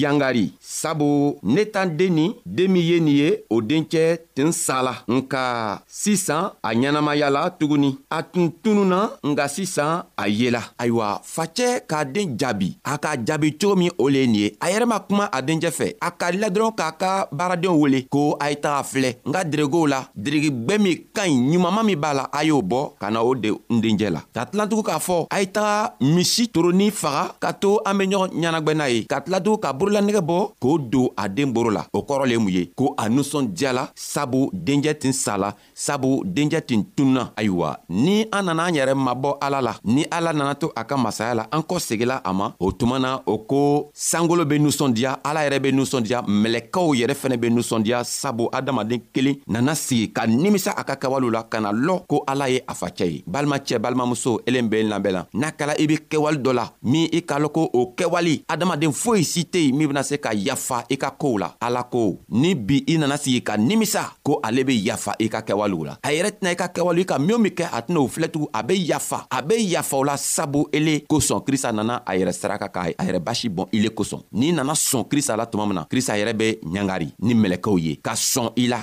yangari 0.00 0.46
sabu 0.60 1.36
ne 1.42 1.64
tan 1.72 1.90
den 1.96 2.14
ni 2.14 2.26
den 2.46 2.72
min 2.72 2.84
ye 2.90 2.96
nin 3.00 3.16
ye 3.20 3.28
o 3.50 3.60
dencɛ 3.60 4.04
tin 4.34 4.50
sala 4.52 4.94
nka 5.06 5.44
sisan 5.86 6.44
a 6.62 6.70
ɲɛnamaya 6.80 7.28
la 7.30 7.44
tuguni 7.58 7.90
a 8.10 8.18
tun 8.32 8.46
tununna 8.62 9.02
nka 9.28 9.44
sisan 9.54 10.02
a 10.16 10.24
yela 10.28 10.62
ayiwa 10.80 11.08
facɛ 11.34 11.68
k'a 11.90 12.04
den 12.14 12.34
jaabi 12.40 12.68
a 12.84 12.94
k'a 13.02 13.12
jaabi 13.26 13.48
cogo 13.60 13.76
min 13.80 13.90
o 13.98 14.08
le 14.08 14.20
ye 14.24 14.26
nin 14.26 14.40
ye 14.40 14.48
a 14.64 14.72
yɛrɛ 14.72 14.86
ma 14.92 14.98
kuma 15.06 15.24
a 15.30 15.38
dencɛ 15.46 15.70
fɛ 15.78 15.86
a 16.00 16.08
karila 16.20 16.48
dɔrɔn 16.54 16.74
k'a 16.78 16.88
ka 17.00 17.10
baara 17.32 17.49
baaradenw 17.50 17.80
wele 17.82 18.02
ko 18.02 18.36
a 18.40 18.50
ye 18.50 18.56
taga 18.56 18.82
filɛ 18.86 19.12
n 19.26 19.32
ka 19.32 19.44
deregow 19.44 19.86
la 19.88 20.06
deregegwɛ 20.14 20.78
min 20.78 20.96
ka 21.14 21.22
ɲi 21.26 21.36
ɲumanma 21.50 21.82
min 21.84 21.96
b'a 21.98 22.14
la 22.14 22.24
a 22.32 22.44
y'o 22.44 22.62
bɔ 22.62 22.94
ka 22.98 23.10
na 23.10 23.22
o 23.22 23.34
de 23.34 23.50
n 23.68 23.80
dencɛ 23.80 24.10
la 24.10 24.22
ka 24.34 24.44
tilantugu 24.46 24.82
k'a 24.82 24.98
fɔ 24.98 25.26
a 25.30 25.40
ye 25.40 25.46
taga 25.46 25.94
misi 26.00 26.46
toronin 26.48 26.90
faga 26.90 27.34
ka 27.40 27.52
to 27.52 27.80
an 27.84 27.94
be 27.98 28.06
ɲɔgɔn 28.06 28.30
ɲɛnagwɛ 28.34 28.74
n'a 28.74 28.86
ye 28.88 29.04
ka 29.06 29.20
tilantugu 29.20 29.58
ka 29.60 29.72
borolanɛgɛ 29.72 30.20
bɔ 30.22 30.38
k'o 30.60 30.78
don 30.78 31.08
a 31.16 31.28
den 31.28 31.52
boro 31.52 31.70
la 31.70 31.84
o 31.92 32.00
kɔrɔ 32.02 32.24
le 32.26 32.30
ye 32.32 32.38
mun 32.38 32.52
ye 32.52 32.66
ko 32.74 32.94
a 32.98 33.04
nusɔndiyala 33.08 33.90
sabu 33.94 34.50
dencɛ 34.52 34.94
tin 34.98 35.12
sa 35.12 35.36
la 35.36 35.52
sabu 35.74 36.22
dencɛ 36.24 36.62
tin 36.66 36.84
tununa 36.96 37.32
ayiwa 37.36 37.78
ni 37.88 38.26
an 38.32 38.46
nana 38.46 38.62
an 38.70 38.74
yɛrɛ 38.74 38.94
mabɔ 38.94 39.38
ala 39.40 39.60
la 39.60 39.74
ni 39.84 40.04
ala 40.10 40.32
nana 40.32 40.54
to 40.54 40.70
a 40.76 40.84
ka 40.84 40.96
masaya 40.96 41.34
la 41.34 41.44
an 41.52 41.62
kɔ 41.62 41.78
segila 41.80 42.20
a 42.24 42.32
ma 42.32 42.52
o 42.60 42.70
tuma 42.72 42.98
na 43.00 43.20
o 43.26 43.38
ko 43.44 43.90
sankolo 43.94 44.44
be 44.48 44.58
nusɔndiya 44.58 45.20
ala 45.24 45.40
yɛrɛ 45.46 45.58
be 45.62 45.72
nusɔndiya 45.72 46.22
mɛlɛkaw 46.26 46.94
yɛrɛ 46.94 47.14
fɛnɛ 47.16 47.39
bɛ 47.40 47.48
nusɔndiya 47.48 48.04
sabu 48.04 48.48
adamaden 48.52 49.00
kelen 49.12 49.36
nana 49.48 49.74
sigi 49.74 50.12
ka 50.12 50.26
nimisa 50.26 50.72
a 50.76 50.84
ka 50.84 50.94
kɛwalew 50.94 51.30
la 51.32 51.42
ka 51.44 51.60
na 51.60 51.72
lɔ 51.72 52.02
ko 52.06 52.22
ala 52.26 52.48
ye 52.50 52.60
a 52.68 52.74
facɛ 52.74 53.06
ye 53.08 53.22
balimacɛ 53.26 53.78
balimamuso 53.80 54.38
elen 54.46 54.68
bɛ 54.68 54.84
labɛn 54.88 55.12
la 55.12 55.26
n'a 55.34 55.50
kɛla 55.50 55.74
i 55.78 55.86
be 55.86 55.96
kɛwale 56.08 56.36
dɔ 56.36 56.52
la 56.54 56.68
min 56.82 57.08
i 57.12 57.22
k'a 57.22 57.38
lɔn 57.40 57.52
ko 57.52 57.70
o 57.72 57.94
kɛwale 57.96 58.44
adamaden 58.48 58.92
foyi 58.92 59.24
si 59.24 59.42
tɛ 59.44 59.58
yen 59.64 59.76
min 59.78 59.88
bena 59.88 60.02
se 60.04 60.18
ka 60.18 60.30
yafa 60.34 60.84
i 60.90 60.96
ka 60.96 61.10
koow 61.10 61.38
la 61.38 61.54
ala 61.60 61.82
ko 61.84 62.18
ni 62.28 62.54
bi 62.54 62.84
i 62.86 62.96
nana 62.98 63.16
sigi 63.18 63.40
ka 63.42 63.56
nimisa 63.56 64.12
ko 64.22 64.40
ale 64.44 64.64
be 64.64 64.72
yafa 64.82 65.14
i 65.18 65.28
ka 65.28 65.40
kɛwalew 65.40 65.84
la 65.86 65.96
a 66.02 66.10
yɛrɛ 66.12 66.36
tɛna 66.38 66.50
i 66.50 66.54
ka 66.56 66.68
kɛwale 66.68 67.00
i 67.00 67.04
ka 67.06 67.18
min 67.18 67.38
min 67.42 67.52
kɛ 67.54 67.68
a 67.72 67.80
tɛna'o 67.82 68.08
filɛ 68.08 68.28
tugun 68.30 68.48
a 68.54 68.62
be 68.62 68.74
yafa 68.74 69.26
a 69.30 69.40
be 69.42 69.54
yafaw 69.74 70.04
la 70.06 70.16
sabu 70.16 70.68
ele 70.72 71.00
kosɔn 71.08 71.42
krista 71.46 71.72
nana 71.72 72.02
a 72.06 72.12
yɛrɛ 72.16 72.32
saraka 72.34 72.68
k'a 72.68 72.92
a 72.98 73.04
yɛrɛ 73.06 73.20
basi 73.20 73.48
bɔn 73.48 73.68
ile 73.72 73.90
kosɔn 73.90 74.20
n'i 74.32 74.52
nana 74.52 74.72
sɔn 74.74 75.08
krista 75.08 75.36
la 75.36 75.46
tuma 75.46 75.66
min 75.66 75.74
na 75.74 75.84
krista 75.88 76.14
yɛrɛ 76.18 76.32
be 76.36 76.56
ɲangari 76.64 77.12
ni 77.32 77.36
mɛlɛkɛw 77.42 77.76
ye 77.84 77.92
ka 78.04 78.12
sɔn 78.32 78.48
i 78.62 78.66
la 78.72 78.80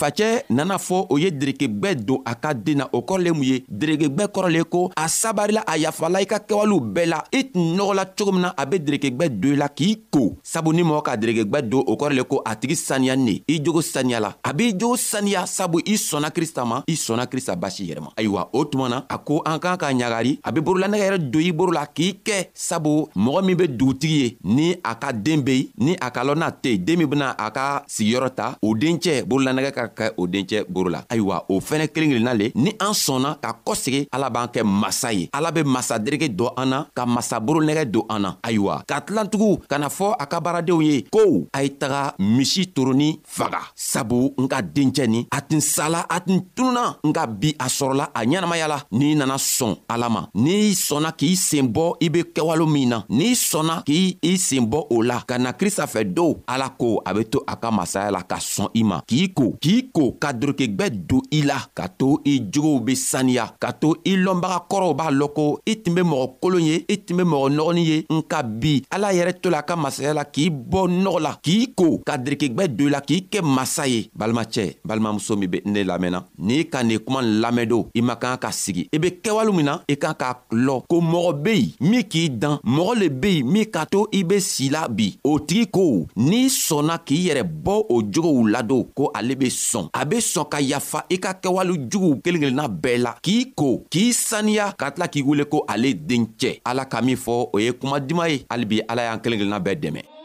facɛ 0.00 0.28
nana 0.56 0.76
fɔ 0.86 0.96
o 1.12 1.18
ye 1.22 1.28
derekebɛ 1.40 1.88
don 2.06 2.20
a 2.24 2.32
ka 2.42 2.50
den 2.54 2.78
na 2.78 2.84
o 2.92 2.98
kɔrɔ 3.08 3.20
le 3.24 3.30
mun 3.36 3.42
ye 3.50 3.56
derekebɛ 3.80 4.24
kɔrɔ 4.34 4.48
le 4.56 4.62
ko 4.72 4.80
a 4.96 5.06
sabarila 5.20 5.62
a 5.72 5.74
yafala 5.82 6.20
i 6.24 6.26
ka 6.32 6.38
kɛwalew 6.48 6.80
bɛɛ 6.94 7.04
la 7.12 7.18
i 7.38 7.42
tun 7.50 7.66
nɔgɔla 7.76 8.04
cogo 8.16 8.32
min 8.32 8.42
na 8.42 8.54
a 8.56 8.64
be 8.66 8.76
derekebɛ 8.86 9.24
don 9.40 9.52
i 9.52 9.56
la 9.62 9.68
k'i 9.68 9.94
ko 10.14 10.22
sabu 10.42 10.72
ni 10.72 10.82
mɔgɔ 10.82 11.02
ka 11.02 11.16
derekebɛ 11.16 11.58
don 11.70 11.82
o 11.86 11.94
kɔrɔ 11.96 12.14
le 12.16 12.22
ko 12.24 12.42
a 12.46 12.56
tigi 12.56 12.76
saniyani 12.76 13.24
ne 13.28 13.34
i 13.48 13.58
jogo 13.64 13.80
saniyala 13.82 14.30
a 14.44 14.52
b'i 14.52 14.72
jogo 14.78 14.96
saniya 14.96 15.46
sabu 15.46 15.78
i 15.86 15.94
sɔnna 15.96 16.30
krista 16.36 16.64
ma 16.64 16.82
i 16.86 16.94
sɔnna 16.94 17.26
krista 17.26 17.56
basi 17.56 17.86
yɛrɛ 17.88 18.00
ma 18.00 18.10
ayiwa 18.16 18.48
o 18.52 18.64
tuma 18.64 18.88
na 18.88 19.04
a 19.10 19.18
ko 19.18 19.42
an 19.46 19.58
kan 19.58 19.76
ka 19.76 19.88
ɲagari 19.92 20.38
a 20.44 20.52
be 20.52 20.60
borolanɛgɛ 20.60 21.04
yɛrɛ 21.08 21.18
don 21.30 21.40
i 21.42 21.50
boro 21.52 21.72
la 21.72 21.86
k'i 21.86 22.20
kɛ 22.24 22.48
sabu 22.54 23.08
mɔgɔ 23.16 23.40
min 23.46 23.56
be 23.56 23.66
dugutigi 23.68 24.14
ye 24.22 24.36
ni 24.44 24.72
a 24.84 24.94
ka 24.94 25.10
deen 25.12 25.42
be 25.42 25.52
yen 25.58 25.68
ni 25.78 25.96
a 26.00 26.10
ka 26.10 26.22
lɔn 26.24 26.38
n'a 26.38 26.50
tɛ 26.52 26.70
yen 26.72 26.84
deen 26.84 26.98
min 26.98 27.08
bena 27.08 27.34
a 27.38 27.50
ka 27.50 27.82
sigiyɔrɔ 27.88 28.28
ta 28.34 28.56
o 28.62 28.74
dencɛ 28.74 29.24
borolanɛgɛ 29.26 29.70
ka 29.74 29.87
k'a 29.88 29.88
kɛ 30.10 30.14
o 30.16 30.26
dencɛ 30.26 30.64
boro 30.68 30.88
la 30.90 31.04
ayiwa 31.08 31.44
o 31.48 31.58
fɛnɛ 31.60 31.86
kelen 31.92 32.10
kelenna 32.10 32.34
le 32.34 32.50
ni 32.54 32.70
an 32.80 32.92
sɔnna 32.94 33.38
ka 33.42 33.52
kɔsegi 33.64 34.08
ala 34.12 34.30
b'an 34.30 34.46
kɛ 34.48 34.62
masa 34.64 35.12
ye 35.12 35.28
ala 35.32 35.50
be 35.52 35.62
masadereke 35.64 36.28
don 36.36 36.52
an 36.56 36.66
na 36.70 36.84
ka 36.94 37.06
masaboro 37.06 37.60
nɛgɛ 37.60 37.84
don 37.90 38.04
an 38.08 38.18
na 38.22 38.36
ayiwa 38.42 38.82
ka 38.86 39.00
tilantugu 39.00 39.60
ka 39.68 39.78
na 39.78 39.88
fɔ 39.88 40.14
a 40.18 40.26
ka 40.26 40.40
baaradenw 40.40 40.82
ye 40.82 41.02
ko 41.10 41.46
a 41.52 41.62
ye 41.62 41.70
taga 41.70 42.14
misi 42.18 42.66
toroni 42.66 43.20
faga 43.24 43.60
sabu 43.74 44.34
n 44.38 44.48
ka 44.48 44.60
dencɛ 44.62 45.06
nin 45.08 45.24
a 45.30 45.40
tun 45.40 45.60
sala 45.60 46.06
a 46.08 46.20
tun 46.20 46.40
tununa 46.54 46.98
nka 47.04 47.24
bi 47.26 47.54
a 47.58 47.66
sɔrɔla 47.66 48.10
a 48.14 48.20
ɲɛnamaya 48.24 48.68
la 48.68 48.80
n'i 48.92 49.14
nana 49.14 49.34
sɔn 49.36 49.76
ala 49.88 50.08
ma 50.10 50.22
n'i 50.34 50.74
sɔnna 50.74 51.12
k'i 51.16 51.36
sen 51.36 51.66
bɔ 51.72 51.96
i 52.00 52.08
be 52.08 52.22
kɛwalo 52.34 52.68
min 52.68 52.88
na 52.88 53.02
n'i 53.08 53.32
sɔnna 53.34 53.82
k'i 53.84 54.18
i 54.22 54.36
sen 54.38 54.66
bɔ 54.66 54.86
o 54.90 55.02
la 55.02 55.20
ka 55.26 55.38
na 55.38 55.52
krista 55.52 55.86
fɛ 55.86 56.04
dow 56.14 56.36
ala 56.46 56.68
ko 56.70 57.00
a 57.04 57.12
be 57.14 57.24
to 57.24 57.42
a 57.46 57.56
ka 57.56 57.70
masaya 57.70 58.10
la 58.10 58.22
ka 58.22 58.36
sɔn 58.36 58.70
i 58.74 58.82
ma 58.84 59.00
k'i 59.06 59.32
ko 59.32 59.54
k'i 59.60 59.77
i 59.78 59.82
k'o 59.94 60.12
ka 60.18 60.32
dorokegwɛ 60.32 60.86
don 61.08 61.22
i 61.30 61.42
la 61.46 61.58
ka 61.74 61.86
to 61.88 62.18
i 62.26 62.32
jogow 62.52 62.80
be 62.84 62.94
saniya 62.98 63.44
ka 63.62 63.72
to 63.72 63.94
i 64.04 64.16
lɔnbaga 64.18 64.66
kɔrɔw 64.70 64.94
b'a 64.98 65.10
lɔn 65.10 65.32
ko 65.34 65.60
i 65.66 65.74
tun 65.82 65.94
be 65.94 66.02
mɔgɔ 66.02 66.26
kolon 66.42 66.66
ye 66.68 66.84
i 66.88 66.96
tun 67.06 67.16
be 67.18 67.22
mɔgɔ 67.22 67.46
nɔgɔnin 67.56 67.84
ye 67.90 67.96
nka 68.18 68.42
bi 68.60 68.72
ala 68.90 69.12
yɛrɛ 69.14 69.32
to 69.42 69.50
la 69.50 69.58
a 69.60 69.62
ka 69.62 69.76
masaya 69.76 70.14
la 70.14 70.24
k'i 70.24 70.48
bɔ 70.50 70.82
nɔgɔ 71.02 71.20
la 71.22 71.32
k'i 71.42 71.66
ko 71.76 71.98
ka 72.04 72.16
dirikigwɛ 72.18 72.66
don 72.76 72.86
i 72.86 72.90
la 72.90 73.00
k'i 73.00 73.20
kɛ 73.30 73.40
masa 73.58 73.86
ye 73.86 74.10
balimacɛ 74.18 74.66
balimamuso 74.84 75.36
min 75.38 75.50
be 75.50 75.62
ne 75.64 75.84
lamɛnna 75.84 76.24
n'i 76.38 76.66
ka 76.70 76.82
nin 76.82 76.98
kuma 76.98 77.22
nin 77.22 77.40
lamɛndon 77.42 77.90
i 77.94 78.00
man 78.02 78.16
kan 78.18 78.36
ka 78.38 78.50
sigi 78.50 78.88
i 78.92 78.98
be 78.98 79.10
kɛwale 79.22 79.54
min 79.54 79.66
na 79.66 79.78
i 79.88 79.94
kan 79.96 80.14
k'a 80.14 80.36
lɔ 80.50 80.82
ko 80.88 81.00
mɔgɔ 81.00 81.42
be 81.42 81.54
yen 81.56 81.88
min 81.90 82.02
k'i 82.02 82.28
dan 82.30 82.58
mɔgɔ 82.64 82.98
le 82.98 83.08
be 83.10 83.30
yen 83.38 83.46
min 83.52 83.64
ka 83.70 83.84
to 83.86 84.06
i 84.12 84.22
be 84.24 84.40
si 84.40 84.70
la 84.70 84.88
bi 84.88 85.12
o 85.24 85.38
tigi 85.38 85.70
ko 85.70 86.06
n'i 86.16 86.48
sɔnna 86.48 86.98
k'i 87.06 87.22
yɛrɛ 87.30 87.44
bɔ 87.62 87.84
o 87.88 88.02
jogow 88.10 88.48
ladon 88.50 88.82
ko 88.94 89.10
ale 89.14 89.36
be 89.36 89.48
sɔn 89.70 89.88
a 89.92 90.04
be 90.06 90.18
sɔn 90.20 90.48
ka 90.52 90.58
yafa 90.60 91.04
i 91.10 91.16
ka 91.18 91.32
kɛwale 91.42 91.74
juguw 91.90 92.16
kelen 92.24 92.42
kelenna 92.42 92.66
bɛɛ 92.68 92.98
la 93.06 93.12
k'i 93.24 93.38
ko 93.56 93.68
k'i 93.92 94.06
saniya 94.18 94.72
ka 94.80 94.90
tila 94.92 95.08
k'i 95.12 95.22
wele 95.22 95.44
ko 95.44 95.64
ale 95.68 95.92
dencɛ 95.94 96.58
ala 96.64 96.84
ka 96.86 97.02
min 97.02 97.16
fɔ 97.16 97.34
o 97.52 97.58
ye 97.62 97.72
kuma 97.72 98.00
duman 98.00 98.30
ye 98.32 98.44
halibi 98.50 98.82
ala 98.88 99.08
y'an 99.08 99.20
kelen 99.20 99.38
kelenna 99.42 99.60
bɛɛ 99.60 99.76
dɛmɛ 99.82 100.17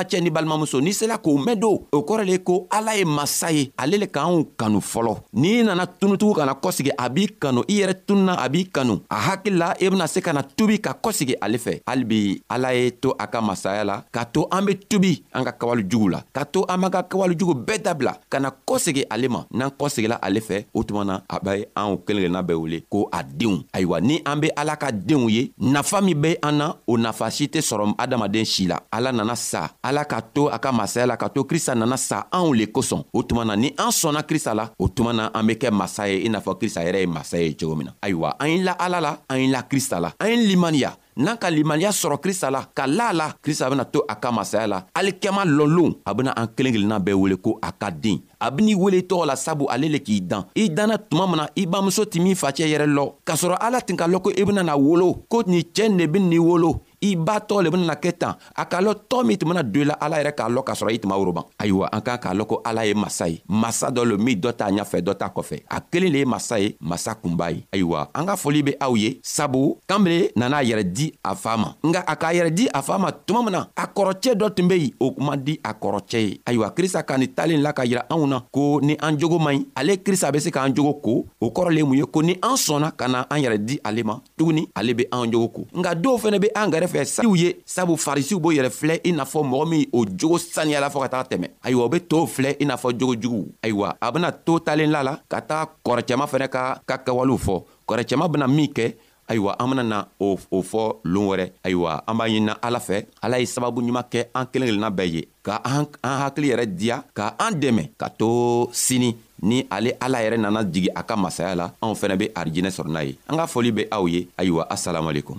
balimacɛ 0.00 0.20
ni 0.20 0.30
balimamuso 0.30 0.80
n'i 0.80 0.92
sela 0.92 1.18
k'o 1.18 1.38
mɛn 1.38 1.56
don 1.56 1.78
o 1.92 1.98
kɔrɔ 2.02 2.24
le 2.24 2.38
ko 2.38 2.66
ala 2.70 2.94
ye 2.96 3.04
masa 3.04 3.52
ye 3.52 3.72
ale 3.76 3.98
le 3.98 4.06
k'anw 4.06 4.44
kanu 4.56 4.80
fɔlɔ 4.80 5.18
n'i 5.34 5.62
nana 5.64 5.86
tunutugu 5.86 6.34
kana 6.34 6.54
kɔsegi 6.54 6.90
a 6.98 7.08
b'i 7.08 7.26
kanu 7.40 7.62
i 7.68 7.80
yɛrɛ 7.80 8.04
tununa 8.06 8.34
a 8.38 8.48
b'i 8.48 8.64
kanu 8.68 9.00
a 9.10 9.16
hakili 9.16 9.58
la 9.58 9.74
i 9.80 9.84
e 9.86 9.90
bena 9.90 10.06
se 10.08 10.20
ka 10.20 10.32
na 10.32 10.42
tubi 10.42 10.78
ka 10.80 10.92
kɔsegi 11.02 11.36
ale 11.40 11.58
fɛ 11.58 11.80
halibi 11.86 12.42
ala 12.48 12.72
ye 12.74 12.90
to 12.90 13.14
a 13.18 13.26
ka 13.26 13.40
masaya 13.40 13.84
la 13.84 14.02
k'a 14.12 14.24
to 14.32 14.46
an 14.50 14.62
be 14.66 14.74
tubi 14.78 15.22
an 15.34 15.44
ka 15.44 15.52
kawalejuguw 15.52 16.08
la 16.12 16.22
k'a 16.34 16.44
to 16.52 16.64
an 16.68 16.78
b'an 16.80 16.90
ka 16.92 17.02
kawalejugu 17.02 17.54
bɛɛ 17.66 17.82
dabila 17.82 18.14
ka 18.28 18.38
na 18.40 18.50
kɔsegi 18.50 19.04
ale 19.10 19.28
ma 19.28 19.44
n'an 19.52 19.70
kɔsegila 19.70 20.18
ale 20.22 20.40
fɛ 20.40 20.64
o 20.74 20.82
tuma 20.84 21.04
na 21.04 21.20
a 21.28 21.38
be 21.40 21.64
anw 21.76 21.98
kelen 22.06 22.20
kelenna 22.24 22.42
bɛɛ 22.44 22.54
wele 22.60 22.82
ko 22.88 23.08
a 23.12 23.22
denw 23.24 23.62
ayiwa 23.72 24.00
ni 24.02 24.20
an 24.26 24.40
be 24.40 24.50
ala 24.56 24.76
ka 24.76 24.88
denw 24.92 25.28
ye 25.30 25.52
nafa 25.60 26.00
min 26.02 26.20
be 26.20 26.36
an 26.42 26.52
na 26.58 26.74
o 26.88 26.96
nafa 26.96 27.30
si 27.32 27.44
tɛ 27.48 27.60
sɔrɔ 27.60 27.94
adamaden 27.98 28.44
si 28.46 28.66
la 28.66 28.78
ala 28.92 29.12
nana 29.12 29.36
sa 29.36 29.68
ala 29.90 30.06
ka 30.06 30.22
to 30.22 30.46
a 30.46 30.56
ka 30.62 30.70
masaya 30.70 31.02
la 31.10 31.16
ka 31.18 31.26
to 31.26 31.42
krista 31.42 31.74
nana 31.74 31.98
sa 31.98 32.30
anw 32.30 32.54
le 32.54 32.66
kosɔn 32.70 33.02
o 33.10 33.20
tuma 33.26 33.42
na 33.44 33.54
ni 33.58 33.74
an 33.74 33.90
sɔnna 33.90 34.22
krista 34.22 34.54
la 34.54 34.70
o 34.78 34.86
tuma 34.94 35.12
na 35.12 35.24
an 35.34 35.42
be 35.46 35.54
kɛ 35.58 35.68
masa 35.78 36.06
ye 36.06 36.16
i 36.26 36.28
n'a 36.30 36.38
fɔ 36.38 36.52
krista 36.62 36.80
yɛrɛ 36.86 37.00
ye 37.02 37.08
masa 37.10 37.36
ye 37.42 37.54
cogo 37.58 37.74
min 37.74 37.90
na 37.90 37.92
ayiwa 38.04 38.36
an 38.38 38.46
ye 38.54 38.62
la 38.62 38.74
ala 38.78 38.98
la 39.00 39.12
an 39.28 39.38
ye 39.42 39.48
la 39.50 39.62
krista 39.66 39.98
la 40.00 40.12
an 40.20 40.28
ye 40.30 40.36
limaniya 40.46 40.94
n'an 41.18 41.36
ka 41.36 41.48
limaniya 41.50 41.90
sɔrɔ 41.90 42.22
krista 42.22 42.52
la 42.54 42.62
ka 42.78 42.86
la 42.86 43.10
a 43.10 43.12
la 43.12 43.26
krista 43.42 43.68
bena 43.68 43.84
to 43.84 44.04
a 44.08 44.14
ka 44.14 44.30
masaya 44.30 44.66
la 44.70 44.78
alikɛma 44.94 45.42
lɔlon 45.44 45.96
a 46.06 46.14
bena 46.14 46.30
an 46.38 46.46
kelen 46.56 46.72
kelenna 46.72 47.00
bɛɛ 47.02 47.14
wele 47.18 47.36
ko 47.36 47.58
a 47.60 47.72
ka 47.72 47.90
den 47.90 48.22
a 48.40 48.50
ben'i 48.50 48.74
wele 48.76 48.96
i 49.02 49.02
tɔgɔ 49.02 49.26
la 49.26 49.34
sabu 49.34 49.66
ale 49.68 49.88
le 49.90 49.98
k'i 49.98 50.20
dan 50.20 50.46
i 50.54 50.68
danna 50.70 50.98
tuma 50.98 51.26
min 51.26 51.36
na 51.36 51.48
i 51.56 51.66
bamuso 51.66 52.06
t'i 52.06 52.20
min 52.20 52.36
facɛ 52.36 52.62
yɛrɛ 52.70 52.86
lɔ 52.86 53.12
k'a 53.26 53.34
sɔrɔ 53.34 53.56
ala 53.60 53.80
tin 53.80 53.96
ka 53.96 54.06
lɔn 54.06 54.22
ko 54.22 54.30
i 54.30 54.40
e 54.40 54.44
bena 54.44 54.62
na 54.62 54.76
wolo 54.76 55.12
ko 55.28 55.42
nin 55.46 55.64
cɛɛ 55.74 55.88
nin 55.88 55.96
ne 55.96 56.06
be 56.06 56.20
n'i 56.20 56.38
wolo 56.38 56.80
i 57.02 57.16
b'a 57.16 57.38
tɔgɔ 57.40 57.62
le 57.62 57.70
benana 57.70 57.94
kɛ 57.96 58.12
tan 58.18 58.34
a 58.56 58.64
k'a 58.64 58.80
lɔn 58.80 58.94
tɔɔ 59.08 59.24
min 59.26 59.36
tun 59.38 59.48
bena 59.48 59.62
don 59.62 59.80
i 59.80 59.84
la 59.84 59.94
ala 60.00 60.16
yɛrɛ 60.22 60.32
k'a 60.36 60.48
lɔn 60.48 60.64
k'a 60.64 60.74
sɔrɔ 60.74 60.92
i 60.92 60.98
tuma 60.98 61.16
woroban 61.16 61.44
ayiwa 61.58 61.88
an 61.92 62.00
k'an 62.02 62.18
k'a 62.18 62.34
lɔn 62.36 62.46
ko 62.46 62.60
ala 62.64 62.84
ye 62.86 62.92
masa 62.94 63.28
ye 63.30 63.40
masa 63.48 63.88
dɔ 63.90 64.04
lo 64.04 64.18
min 64.18 64.34
dɔ 64.40 64.52
t'a 64.52 64.68
ɲafɛ 64.70 65.00
dɔ 65.00 65.14
t'a 65.16 65.28
kɔfɛ 65.32 65.62
a 65.70 65.80
kelen 65.80 66.12
le 66.12 66.18
ye 66.18 66.24
masa 66.26 66.60
ye 66.60 66.76
masa 66.80 67.14
kunb'a 67.14 67.50
ye 67.54 67.64
ayiwa 67.72 68.06
an 68.14 68.26
ka 68.26 68.36
foli 68.36 68.62
be 68.64 68.72
aw 68.80 68.94
ye 68.96 69.18
sabu 69.22 69.78
kan 69.88 69.98
be 70.04 70.28
nan'a 70.36 70.62
yɛrɛ 70.62 70.84
di 70.92 71.12
a 71.24 71.34
faa 71.34 71.56
ma 71.56 71.72
nga 71.82 72.00
a 72.06 72.16
k'a 72.16 72.34
yɛrɛ 72.34 72.50
di 72.54 72.68
a 72.74 72.82
faa 72.82 72.98
ma 72.98 73.10
tuma 73.12 73.42
min 73.44 73.52
na 73.52 73.64
a 73.76 73.86
kɔrɔcɛ 73.86 74.34
dɔ 74.34 74.54
tun 74.54 74.68
be 74.68 74.74
yen 74.76 74.90
o 75.00 75.12
kuma 75.12 75.36
di 75.38 75.58
a 75.64 75.72
kɔrɔcɛ 75.74 76.18
ye 76.20 76.40
ayiwa 76.44 76.70
krista 76.76 77.02
ka 77.06 77.16
nin 77.16 77.32
talen 77.34 77.62
la 77.62 77.72
ka 77.72 77.82
yira 77.84 78.04
anw 78.10 78.26
na 78.28 78.40
ko 78.52 78.78
ni 78.82 78.96
an 79.00 79.16
jogo 79.18 79.38
man 79.38 79.56
ɲi 79.56 79.66
ale 79.74 79.96
krista 80.04 80.30
be 80.30 80.38
se 80.38 80.50
k'an 80.50 80.74
jogo 80.74 80.94
ko 81.02 81.24
o 81.40 81.48
kɔrɔ 81.50 81.70
le 81.70 81.76
ye 81.76 81.82
mun 81.84 81.96
ye 81.96 82.04
ko 82.04 82.20
ni 82.22 82.34
an 82.42 82.56
sɔnna 82.60 82.92
ka 82.94 83.06
na 83.08 83.24
an 83.30 83.38
yɛrɛ 83.40 83.58
di 83.64 83.80
ale 83.82 84.04
ma 84.04 84.20
tuguni 84.36 84.68
ale 84.76 84.92
be 84.94 85.06
an 85.10 85.30
jogo 85.32 85.48
ko 85.48 85.62
nga 85.78 85.94
dɔw 85.94 86.18
fɛnɛ 86.20 86.38
be 86.40 86.48
an 86.54 86.68
gɛrɛ 86.70 86.89
fɛ 86.90 87.04
saliw 87.04 87.36
ye 87.36 87.48
sabu 87.66 87.96
farisiw 87.96 88.40
b'o 88.40 88.52
yɛrɛ 88.52 88.70
filɛ 88.70 88.96
i 89.04 89.12
n'a 89.12 89.24
fɔ 89.24 89.44
mɔgɔ 89.46 89.68
min 89.70 89.84
o 89.92 90.04
jogo 90.06 90.38
saniyala 90.38 90.90
fɔɔ 90.90 91.02
ka 91.02 91.08
taga 91.14 91.28
tɛmɛ 91.30 91.46
ayiwa 91.62 91.84
u 91.86 91.88
be 91.88 92.00
tow 92.00 92.26
filɛ 92.26 92.56
i 92.60 92.64
n'a 92.64 92.76
fɔ 92.76 92.92
jogo 92.98 93.14
juguw 93.14 93.44
ayiwa 93.62 93.94
a 94.00 94.10
bena 94.12 94.32
to 94.32 94.58
talen 94.60 94.90
la 94.90 95.02
la 95.02 95.16
ka 95.28 95.40
taga 95.40 95.70
kɔrɔcɛma 95.84 96.26
fɛnɛ 96.26 96.48
ka 96.48 96.80
ka 96.86 96.96
kɛwalew 96.98 97.38
fɔ 97.38 97.62
kɔrɔcɛma 97.88 98.28
bena 98.32 98.48
min 98.48 98.66
kɛ 98.66 98.94
ayiwa 99.30 99.54
an 99.60 99.68
bena 99.70 99.82
na 99.84 100.04
o, 100.20 100.36
o 100.50 100.62
fɔ 100.62 100.96
loon 101.04 101.28
wɛrɛ 101.30 101.46
ayiwa 101.64 102.00
an 102.08 102.14
b'a 102.18 102.28
ɲinina 102.30 102.54
ala 102.62 102.78
fɛ 102.80 103.04
ala 103.22 103.38
ye 103.38 103.44
sababu 103.46 103.82
ɲuman 103.82 104.04
kɛ 104.10 104.24
an 104.34 104.46
kelen 104.52 104.68
kelenna 104.68 104.90
bɛɛ 104.90 105.10
ye 105.12 105.28
ka 105.44 105.60
an, 105.64 105.86
an 106.02 106.20
hakili 106.24 106.50
yɛrɛ 106.54 106.66
diya 106.76 107.02
ka 107.14 107.34
an 107.38 107.52
dɛmɛ 107.60 107.88
ka 107.98 108.08
to 108.10 108.68
sini 108.72 109.14
ni 109.42 109.66
ale 109.70 109.92
ala 110.00 110.18
yɛrɛ 110.18 110.40
nana 110.40 110.64
jigi 110.64 110.88
a 110.96 111.02
ka 111.04 111.16
masaya 111.16 111.54
la 111.56 111.70
anw 111.82 111.94
fɛnɛ 111.94 112.16
be 112.18 112.28
arijinɛ 112.34 112.70
sɔrɔ 112.78 112.88
n'a 112.90 113.04
ye 113.06 113.16
an 113.28 113.36
ka 113.36 113.46
foli 113.46 113.70
be 113.74 113.86
aw 113.92 114.06
ye 114.08 114.26
ayiwa 114.38 114.66
asalamualekum 114.68 115.38